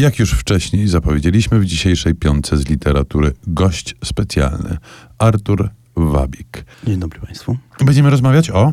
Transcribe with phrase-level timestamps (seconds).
[0.00, 4.76] Jak już wcześniej zapowiedzieliśmy w dzisiejszej piątce z literatury gość specjalny
[5.18, 6.64] Artur Wabik.
[6.86, 7.56] Dzień dobry Państwu.
[7.84, 8.72] Będziemy rozmawiać o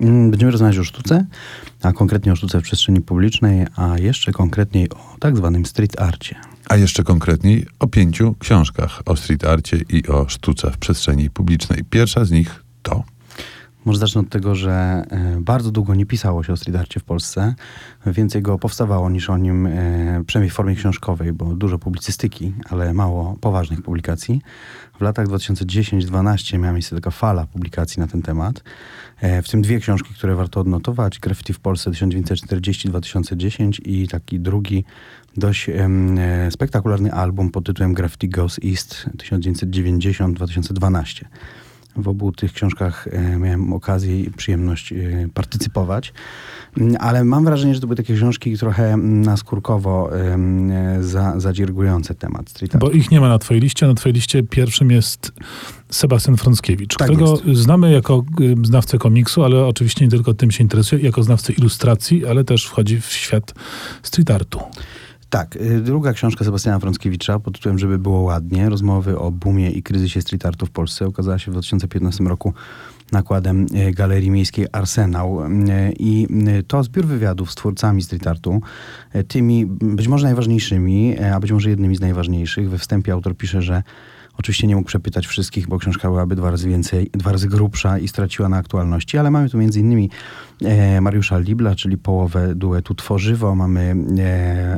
[0.00, 1.26] Mm, Będziemy rozmawiać o sztuce,
[1.82, 6.36] a konkretnie o sztuce w przestrzeni publicznej, a jeszcze konkretniej o tak zwanym street arcie.
[6.68, 11.84] a jeszcze konkretniej o pięciu książkach o street arcie i o sztuce w przestrzeni publicznej.
[11.90, 12.63] Pierwsza z nich
[13.84, 17.54] Może zacznę od tego, że e, bardzo długo nie pisało się o street w Polsce.
[18.06, 22.94] Więcej go powstawało niż o nim, e, przynajmniej w formie książkowej, bo dużo publicystyki, ale
[22.94, 24.42] mało poważnych publikacji.
[24.98, 28.62] W latach 2010-12 miała miejsce taka fala publikacji na ten temat.
[29.20, 31.18] E, W tym dwie książki, które warto odnotować.
[31.18, 34.84] Graffiti w Polsce 1940-2010 i taki drugi
[35.36, 35.70] dość
[36.50, 41.24] spektakularny album pod tytułem Graffiti Goes East 1990-2012.
[41.96, 44.96] W obu tych książkach e, miałem okazję i przyjemność e,
[45.34, 46.12] partycypować,
[46.78, 50.38] Mm, ale mam wrażenie, że to były takie książki trochę naskórkowo e,
[51.00, 53.86] za, zadziergujące temat street Bo ich nie ma na twojej liście.
[53.86, 55.32] Na twojej liście pierwszym jest
[55.88, 57.60] Sebastian Frąckiewicz, Tak którego jest.
[57.60, 58.24] znamy jako
[58.62, 63.00] znawcę komiksu, ale oczywiście nie tylko tym się interesuje, jako znawcę ilustracji, ale też wchodzi
[63.00, 63.54] w świat
[64.02, 64.60] street artu.
[65.34, 69.82] Tak, y, druga książka Sebastiana Frąckiewicza pod tytułem Żeby było ładnie, rozmowy o boomie i
[69.82, 72.54] kryzysie street artu w Polsce ukazała się w 2015 roku
[73.12, 76.26] nakładem y, Galerii Miejskiej Arsenał Y, i
[76.66, 78.60] to zbiór wywiadów z twórcami street artu,
[79.28, 82.70] tymi być może najważniejszymi, a być może jednymi z najważniejszych.
[82.70, 83.82] We wstępie autor pisze, że
[84.38, 88.08] Oczywiście nie mógł przepytać wszystkich, bo książka byłaby dwa razy więcej, dwa razy grubsza i
[88.08, 90.10] straciła na aktualności, ale mamy tu między innymi
[90.64, 93.96] e, Mariusza Libla, czyli połowę duetu Tworzywo, mamy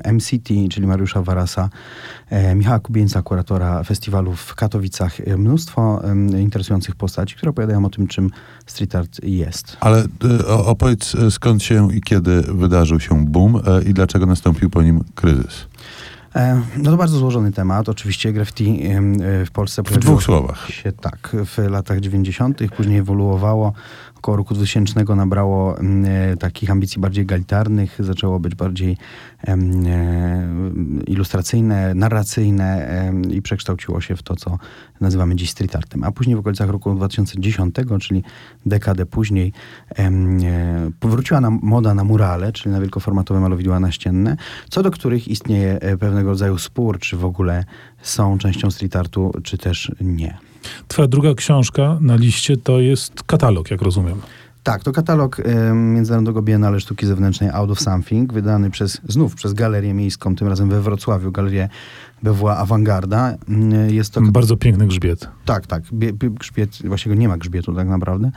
[0.05, 1.71] e, MCT, czyli Mariusza Warasa,
[2.31, 6.03] e, Michała Kubieńca, kuratora festiwalu w Katowicach, e, mnóstwo
[6.35, 8.31] e, interesujących postaci, które opowiadają o tym, czym
[8.67, 9.77] street art jest.
[9.81, 10.05] Ale
[10.49, 15.05] o- opowiedz y, skąd się i kiedy wydarzył się boom i dlaczego nastąpił po nim
[15.15, 15.67] kryzys.
[16.37, 17.89] E, No to bardzo złożony temat.
[17.89, 19.01] Oczywiście graffiti e,
[19.47, 20.69] w Polsce W dwóch słowach.
[20.71, 23.73] się tak w latach 90., później ewoluowało.
[24.19, 28.97] Około roku 2000 nabrało em, e, takich ambicji bardziej egalitarnych, zaczęło być bardziej
[29.49, 29.57] e,
[31.07, 32.87] ilustracyjne, narracyjne
[33.31, 34.59] i przekształciło się w to, co
[35.01, 36.05] nazywamy dziś street artem.
[36.05, 38.25] A później w okolicach roku 2010, czyli
[38.67, 39.53] dekadę później,
[39.99, 40.11] e,
[41.01, 44.37] powróciła nam moda na murale, czyli na wielkoformatowe malowidła naścienne,
[44.71, 47.65] co do których istnieje pewnego rodzaju spór, czy w ogóle
[48.03, 50.39] są częścią street artu, czy też nie.
[50.89, 54.21] Twoja druga książka na liście to jest katalog, jak rozumiem.
[54.67, 59.55] Tak, to katalog e, Międzynarodowego Biennale Sztuki Zewnętrznej Out of Something, wydany przez, znów przez
[59.55, 61.69] Galerię Miejską, tym razem we Wrocławiu, Galerię
[62.23, 63.35] BWA Awangarda.
[63.49, 65.29] Mm, Jest to Bardzo piękny grzbiet.
[65.45, 65.83] Tak, tak.
[65.93, 68.31] Bie, bie, grzbiet, właściwie nie ma grzbietu tak naprawdę,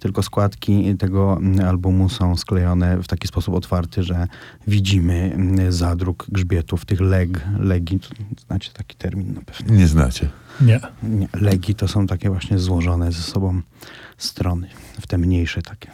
[0.00, 4.28] tylko składki tego mm, albumu są sklejone w taki sposób otwarty, że
[4.66, 7.98] widzimy mm, zadruk grzbietów, tych leg, legi,
[8.46, 9.74] znacie taki termin na pewno.
[9.74, 10.28] Nie znacie.
[10.60, 10.80] Nie.
[11.34, 13.62] Legi to są takie właśnie złożone ze sobą
[14.18, 14.68] strony,
[15.00, 15.90] w te mniejsze takie.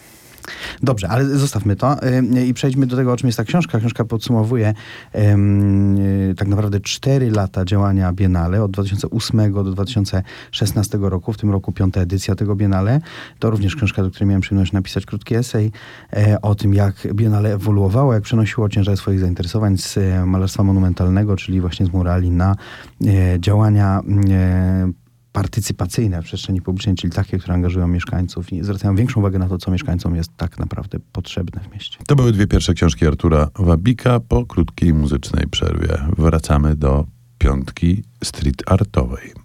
[0.83, 3.79] Dobrze, ale zostawmy to y, i przejdźmy do tego, o czym jest ta książka.
[3.79, 4.75] Książka podsumowuje
[5.15, 11.33] y, tak naprawdę cztery lata działania Biennale, od 2008 do 2016 roku.
[11.33, 13.01] W tym roku piąta edycja tego Biennale.
[13.39, 15.73] To również książka, do której miałem przyjemność napisać krótki esej
[16.13, 21.37] e, o tym, jak Biennale ewoluowało, jak przenosiło ciężar swoich zainteresowań z e, malarstwa monumentalnego,
[21.37, 22.57] czyli właśnie z murali na
[23.07, 24.01] e, działania
[25.33, 29.59] partycypacyjne w przestrzeni publicznej, czyli takie, które angażują mieszkańców i zwracają większą uwagę na to,
[29.59, 31.99] co mieszkańcom jest tak naprawdę potrzebne w mieście.
[32.07, 34.21] To były dwie pierwsze książki Artura Wabika.
[34.21, 37.07] Po krótkiej muzycznej przerwie wracamy do
[37.39, 39.42] piątki street artowej.